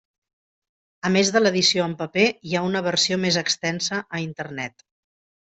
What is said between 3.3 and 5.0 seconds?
extensa a Internet.